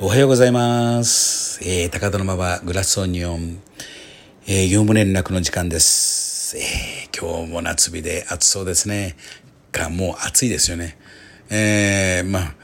[0.00, 1.60] おはようございます。
[1.62, 3.60] えー、高田の馬場グラスオニオン、
[4.44, 6.58] えー、業務連絡の時間です。
[6.58, 9.14] えー、今日も夏日で暑そうですね。
[9.70, 10.98] か、もう暑いですよね。
[11.48, 12.54] えー、まあ、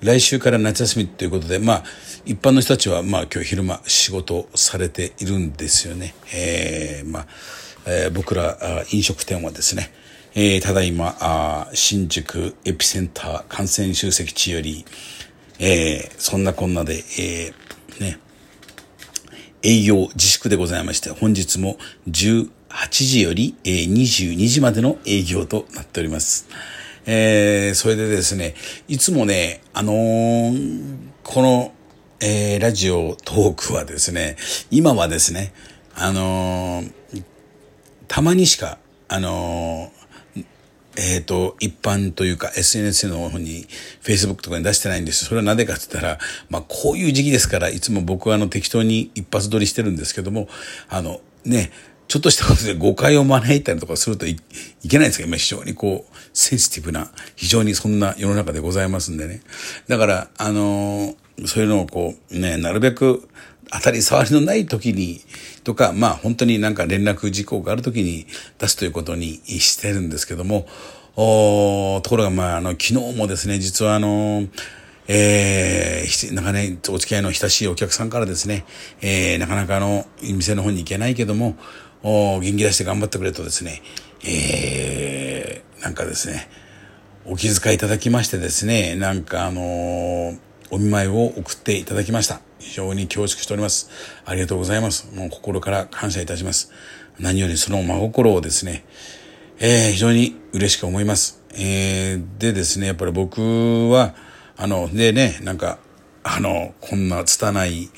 [0.00, 1.84] 来週から夏休みということで、まあ、
[2.24, 6.14] 一般の人たちは、まあ、今日昼間仕事されているんですよね。
[6.32, 7.26] えー、まあ、
[7.86, 9.92] えー、僕ら飲食店はですね、
[10.34, 14.84] えー、ただいまあ、新宿エピセンター感染集積地より、
[15.62, 18.18] えー、そんなこんなで、えー、ね、
[19.62, 21.76] 営業自粛でございまして、本日も
[22.08, 22.48] 18
[22.90, 26.48] 時より、えー、22時までの営業となっております。
[27.04, 28.54] えー、それでですね、
[28.88, 31.72] いつもね、あのー、この、
[32.20, 34.36] えー、ラジオトークはですね、
[34.70, 35.52] 今はですね、
[35.94, 37.24] あのー、
[38.08, 39.92] たまにしか、あの、
[41.02, 43.66] えっ、ー、と、一般というか SNS の方に
[44.02, 46.18] Facebook とかに出してないんですそれはなぜかって言ったら、
[46.50, 50.46] まあこういう時期ですから、いつも僕はあの適当に一発撮りしてるんですけども、
[50.90, 51.70] あのね、
[52.06, 54.36] ちょっとしたことで誤解を招いたりとかするとい
[54.88, 59.40] けないんですけど、今非常にこう、センシティブな、非常にそんな世の中でございますんでね。
[59.88, 63.26] だから、あのー、そういうのをこう、ね、なるべく
[63.72, 65.20] 当たり障りのない時に、
[65.64, 68.26] とか、まあ本当になんか連絡事項がある時に
[68.58, 70.66] 出すということにしてるんですけども、
[71.16, 74.48] おところがまああの昨日もですね、実はあの、
[75.12, 78.64] えー、なんか、お付き合いの親しいお客さんからですね、
[79.00, 81.56] えー、なかなかあの、店の方に行けないけども、
[82.02, 83.82] お元気出して頑張ってくれとですね、
[84.24, 86.48] えー、なんかですね、
[87.26, 90.38] お気遣いいただきましてですね、なんかあのー、
[90.70, 92.40] お見舞いを送っていただきました。
[92.60, 93.90] 非常に恐縮しております。
[94.24, 95.10] ありがとうございます。
[95.14, 96.72] もう心から感謝いたします。
[97.18, 98.84] 何よりその真心をですね、
[99.58, 101.42] えー、非常に嬉しく思います。
[101.54, 103.40] えー、でですね、やっぱり僕
[103.90, 104.14] は、
[104.56, 105.78] あの、でね、なんか、
[106.22, 107.90] あの、こんな拙い、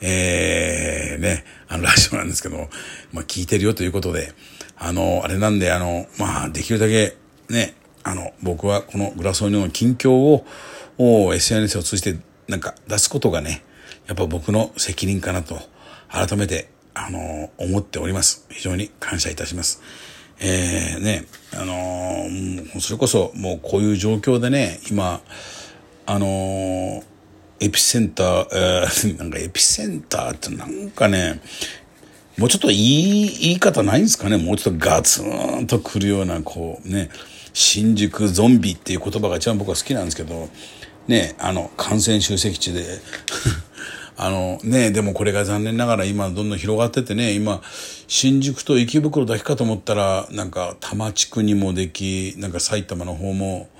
[0.00, 2.68] えー、ね、あの、ラジオなんですけど、
[3.12, 4.32] まあ、聞いてるよということで、
[4.76, 7.16] あの、あれなんで、あの、まあ、できるだけ、
[7.48, 7.75] ね、
[8.06, 10.46] あの、僕はこのグラソニオの近況を、
[10.96, 13.64] を SNS を通じてなんか出すことがね、
[14.06, 15.58] やっぱ僕の責任かなと、
[16.08, 18.46] 改めて、あの、思っております。
[18.48, 19.82] 非常に感謝いたします。
[20.38, 25.20] えー、ね、あのー、それこそもうこういう状況でね、今、
[26.06, 27.02] あの、
[27.58, 31.40] エピセンター、えー、 なんかエピセンターってなんかね、
[32.38, 37.10] もうちょっといい言い方ないんですかねもうちょっとガツンとくるような、こうね、
[37.56, 40.50] 新宿ゾンビっていう言葉が一番僕は好きなんですけど、
[41.08, 42.84] ね、あの、感染集積地で。
[44.18, 47.62] あのね、でもこれが残念ながら今どんどん広がっててね、今、
[48.08, 53.70] 新宿と池袋だけかと思ったら、なんか多摩地区にもでき、なんか埼玉の方も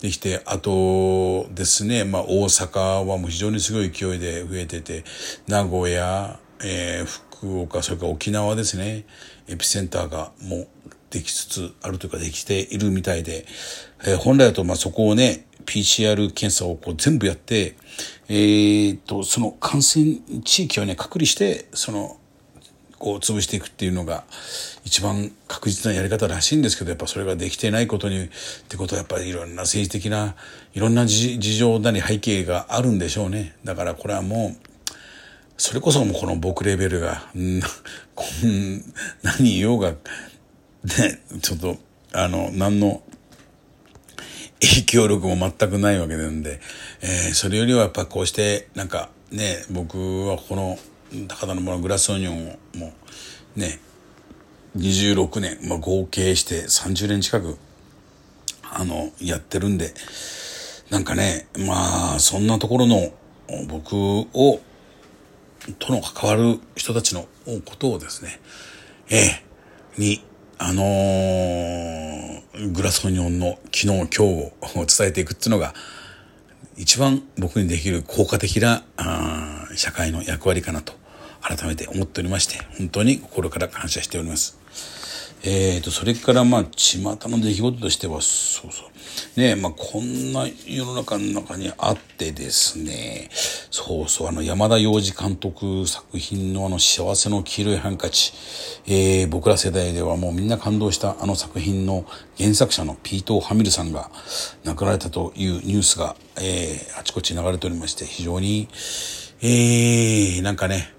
[0.00, 5.04] できて、あとですね、まあ大阪はもう非常にすごい勢いで増えてて、
[5.46, 9.04] 名古屋、えー、福岡、それから沖縄ですね、
[9.48, 10.68] エピセンターがもう
[11.10, 13.46] できつつあるというかできているみたいで、
[14.06, 17.76] えー、本来だとまあそこをね、PCR 検査をこう全部やって、
[18.28, 22.16] えー、と、その感染地域をね、隔離して、その、
[22.98, 24.24] こう潰していくっていうのが
[24.84, 28.28] 一番確実なやり方らしいんですけど、やっぱそれができてないことに、っ
[28.68, 30.34] てことはやっぱりいろんな政治的な、
[30.74, 33.54] いろんな事情なり背景があるんでしょうね。
[33.64, 34.68] だからこれはもう、
[35.58, 37.60] それこそもうこの僕レベルが、ん
[38.14, 38.82] こん
[39.22, 39.96] 何言おうが、ね、
[41.42, 41.76] ちょっと、
[42.12, 43.02] あの、何の、
[44.60, 46.60] 影響力も全くないわけなんで、
[47.00, 50.78] えー、それよりはやっぱこうしてなんかね僕はこの
[51.28, 52.92] 高田の村グラスオニオンをも
[53.56, 53.78] うね
[54.76, 57.56] 26年、まあ、合計して30年近く
[58.64, 59.94] あのやってるんで
[60.90, 63.12] なんかねまあそんなところの
[63.68, 64.60] 僕を
[65.78, 67.26] との関わる人たちの
[67.64, 68.40] ことをですね
[69.10, 69.42] ええ、
[69.96, 70.22] に
[70.58, 75.72] あのー、グラスオニオンの昨日今日を伝えていくっていうのが
[76.76, 80.92] 一番僕にできる効果的なあ社会の役割かなと
[81.40, 84.58] 改めて思っておりまして本当に心から感謝しております。
[85.44, 88.88] えーと、それからまあ巷の出来事としてはそうそう。
[89.36, 98.32] ねまあこんな世の中の中にあってですねそうそうあの山田洋次監督作品のあの幸せの黄色いハンカチ、
[98.86, 102.04] えー、僕ら世代ではもうみんな感動したあの作品の
[102.36, 104.10] 原作者のピート・ハミルさんが
[104.64, 108.68] 亡くなられたというニュースが、えー、あちこち流れておりまして非常に
[109.40, 110.92] えー、なんかね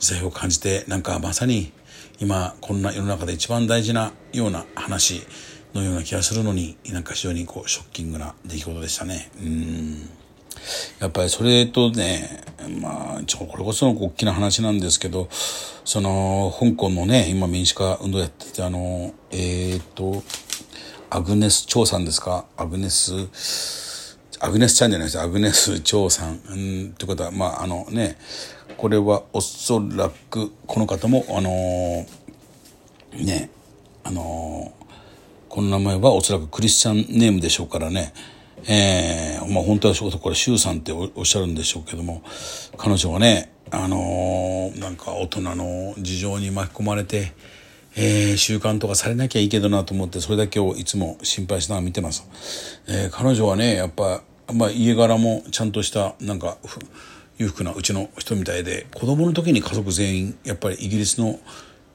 [0.00, 1.72] 時代を感じてなんかまさに
[2.20, 5.26] 今こんな世の中で一番大事なような話
[5.74, 9.30] のような気がするのになんか非常にこうショッキングな出来事でしたね。
[9.40, 10.10] うん。
[11.00, 12.42] やっぱりそれとね、
[12.80, 15.28] まあ、ちょ、これこそ大きな話なんですけど、
[15.84, 20.22] その、香港のね、今民主化運動やってて、あの、えっ、ー、と、
[21.10, 22.46] アグネス・チョウさんですか？
[22.56, 23.12] アグネス、
[24.44, 26.38] アグネスちゃんじゃないですアグネス・チョウさん。
[26.50, 28.18] うん、ってことは、まあ、あのね、
[28.76, 32.06] これはおそらく、この方も、あの
[33.14, 33.48] ね、
[34.02, 34.70] あの
[35.48, 38.12] この名前はおそらくクリスチャンネームでしょうからね、
[38.68, 42.22] えー、まあ本当はこれ、周さんっておっしゃるんでしょうけども、
[42.76, 47.32] 彼女はね、あのー、なんか大人の事情に巻き込まれて、
[47.96, 52.82] えー、習慣とかされなきゃいいけどなと思って、それだけをいつも心配しながら見てます。
[52.88, 56.58] えー、彼女はね、やっぱ、まあ家柄もちゃんとした、なんか、
[57.38, 61.38] 裕福なうちの人みたいで、子供の時に家族全員、やっぱりイギリスの、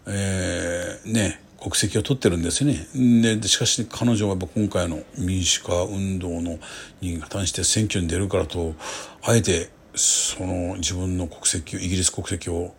[0.07, 3.35] えー、ね、国籍を取ってるんですよね。
[3.37, 6.57] でしかし彼女は今回の民主化運動の
[7.01, 8.75] に関して選挙に出るからと
[9.23, 12.73] あえてその自分の国籍イギリス国籍を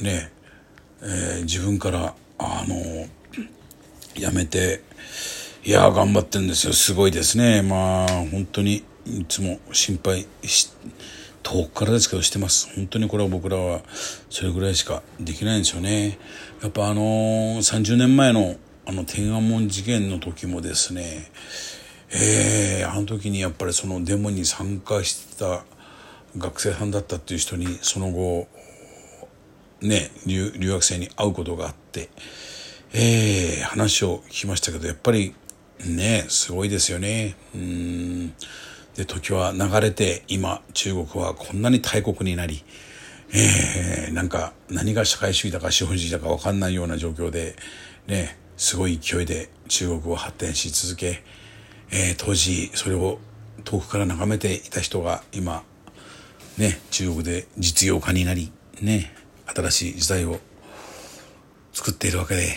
[0.00, 0.32] ね、
[1.02, 3.06] えー、自分からあの
[4.16, 4.80] やめて
[5.64, 6.72] いや頑張ってるんですよ。
[6.72, 7.62] すごいですね。
[7.62, 10.72] まあ本当にいつも心配し
[11.44, 12.68] 遠くからですけどしてます。
[12.74, 13.80] 本当にこれは僕らは
[14.28, 16.18] それぐらいしかできないんですよね。
[16.62, 18.56] やっぱあのー、30年前の
[18.86, 21.30] あの天安門事件の時もですね。
[22.10, 25.64] えー、あの時にやっぱりそのデモに参加してた
[26.36, 28.48] 学生さんだったっていう人にその後
[29.80, 32.08] ね留学生に会うことがあって、
[32.92, 35.36] えー、話を聞きましたけどやっぱり
[35.86, 37.36] ねすごいですよね。
[37.54, 38.34] うん。
[38.96, 42.62] で時は流れて今中国はこんなに大国になり、
[43.34, 47.56] えー、なんか何が社会主義だか資本主義だか分かんないような状況で
[48.06, 51.22] ねすごい勢いで中国を発展し続け、
[51.90, 53.18] えー、当時それを
[53.64, 55.62] 遠くから眺めていた人が今
[56.58, 58.52] ね中国で実業家になり
[58.82, 59.14] ね
[59.46, 60.38] 新しい時代を
[61.72, 62.56] 作っているわけで、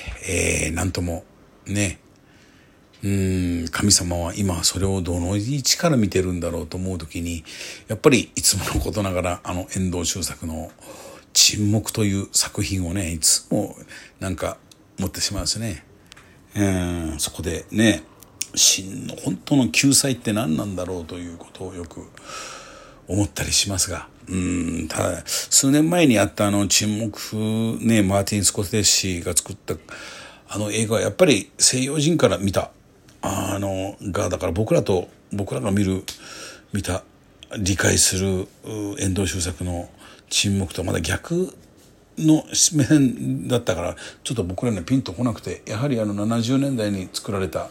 [0.68, 1.24] えー、なんとも
[1.66, 2.00] ね
[3.06, 7.44] うん神様は今それをどの位置から見てるんだろうと思う時に
[7.88, 10.72] やっぱりいつものことながらあの遠藤周作の
[11.32, 13.76] 「沈黙」という作品をねいつも
[14.20, 14.58] なんか
[14.98, 15.86] 持ってしまうんですね。
[16.56, 18.02] うんそこでね
[18.56, 22.02] 真の本当の救済って何なんだろうということをよく
[23.08, 29.76] 思ったりしますがうんただ数年前にあったあの沈黙ねマーティン・スコセッシーが作った
[30.48, 32.72] あの映画はやっぱり西洋人から見た
[33.26, 36.04] あのがだから僕らと僕らが見る
[36.74, 37.04] 見た
[37.58, 38.48] 理解する
[39.00, 39.90] 遠藤周作の
[40.30, 41.56] 沈黙とまだ逆
[42.18, 42.44] の
[42.74, 47.70] 目線だったからちょっと僕らにはピンとこなくてやはりあの70年代に作られた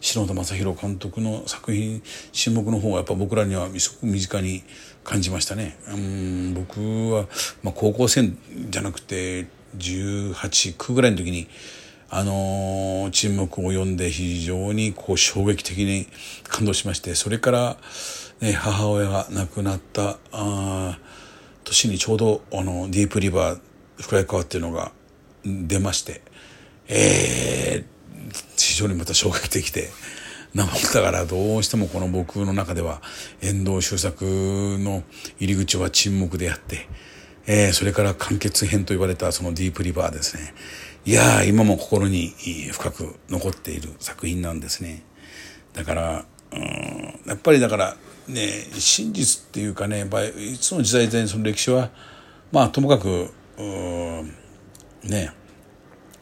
[0.00, 2.02] 篠田正宏監督の作品
[2.32, 4.62] 沈黙の方がやっぱ僕らにはすごく身近に
[5.04, 5.78] 感じましたね。
[5.88, 6.80] うん僕
[7.10, 7.26] は、
[7.62, 8.32] まあ、高校生
[8.70, 10.34] じゃなくて18、
[10.76, 11.48] 9ぐらいの時に
[12.10, 16.08] あのー、沈黙を読んで非常にこう衝撃的に
[16.48, 17.76] 感動しまして、それから、
[18.40, 20.98] ね、母親が亡くなったあ
[21.62, 23.60] 年にちょうどあのディープリバー
[23.98, 24.92] 深い川っていうのが
[25.44, 26.20] 出まして、
[26.88, 29.88] えー、非常にまた衝撃的で、
[30.52, 33.00] なもだからどうしてもこの僕の中では
[33.40, 35.04] 遠藤周作の
[35.38, 36.88] 入り口は沈黙であって、
[37.46, 40.54] えー、それから完結編と言われたそのディープリバーですね。
[41.06, 42.34] いや今も心に
[42.72, 45.02] 深く残っている作品なんですね。
[45.72, 47.96] だから、うん、やっぱりだから
[48.28, 51.90] ね真実っていうかねいつの時代でその歴史は
[52.52, 53.30] まあともかく
[55.04, 55.32] ね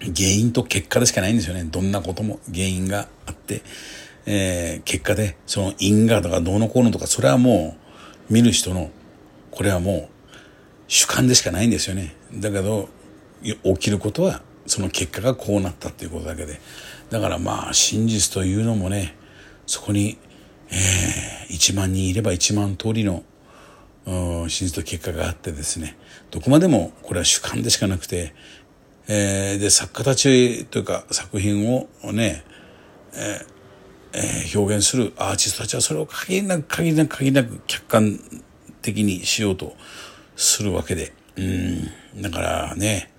[0.01, 3.63] 原因と結果でしかないんですよねどんなことも原因があって、
[4.27, 7.77] えー、結果でその因果とかどうのこうのとかそれはも
[8.31, 8.91] う見る人の
[9.51, 10.33] これはもう
[10.87, 12.89] 主観でしかないんですよねだけど
[13.43, 16.61] 起きることはその結果がこうなったっていうことだけで。
[17.11, 19.17] だからまあ真実というのもね
[19.67, 20.19] そこに、
[20.71, 23.25] えー、1万人いれば1万通りの
[24.05, 25.97] 真実と結果があってですね。
[26.31, 28.35] どこまでもこれは主観でしかなくて、
[29.09, 32.45] えー、で作家たちというか作品をね、
[33.15, 33.59] えー
[34.13, 38.21] えー、表現するアーティストたちはそれを限りなく限りなく限りなく客観
[38.83, 39.75] 的にしようと
[40.37, 41.13] するわけで。
[41.37, 42.23] うん。
[42.23, 43.13] だからね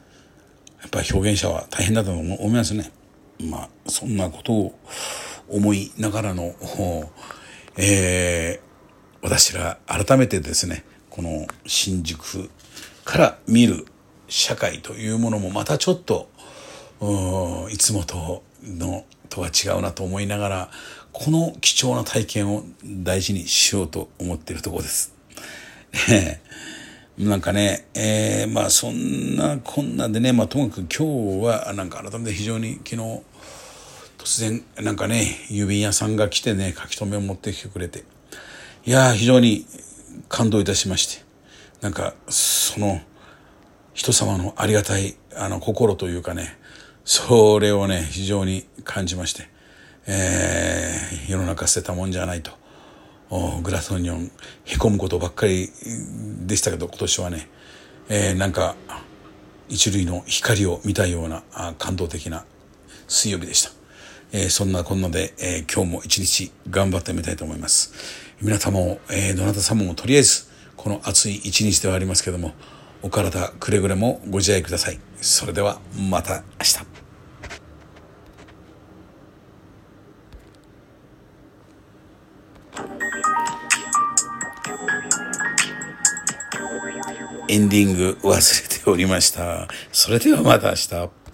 [0.81, 2.91] やっぱり表現者は大変だと思いますね。
[3.41, 4.79] まあ、そんなことを
[5.48, 6.53] 思いながらの、
[7.77, 8.69] えー、
[9.21, 12.50] 私ら改めてですね、この新宿
[13.05, 13.86] から見る
[14.27, 16.29] 社会というものもまたちょっと、
[17.71, 20.71] いつもとのとは違うなと思いながら、
[21.12, 25.13] この貴重な体験を大事にしようと思っているところです。
[27.20, 32.96] なんかね、えー、まあそんなこんなでね、まあともかく今日はなんか改めて非常に昨日
[34.18, 38.06] 突然なんかね、郵便屋さんが来てね、書き留めを持ってきてくれて、
[38.86, 39.66] いやー非常に
[40.30, 41.26] 感動いたしまして、
[41.82, 43.02] なんかその
[43.94, 46.58] 人様のありがたいあの心というかね、
[47.04, 49.50] それをね、非常に感じまして、
[50.08, 52.52] えー、世の中捨てたもんじゃないと。
[53.29, 54.31] グラスオニオン
[54.65, 55.69] へこむことばっかり
[56.48, 57.48] でしたけど今年はね、
[58.09, 58.75] えー、なんか
[59.67, 61.43] 一類の光を見たような
[61.77, 62.45] 感動的な
[63.07, 63.71] 水曜日でした、
[64.31, 67.93] えー、そんなこんなで、えー、今日も一日頑張ってみたいと思います。
[68.41, 72.53] 皆様も、えー、どなた様もとりあえずこの暑い一日ではありますけども
[73.03, 75.00] お体くれぐれもご自愛ください。
[75.21, 76.88] それではまた明日。
[87.51, 89.68] エンディング忘れておりました。
[89.91, 91.20] それではまた明日。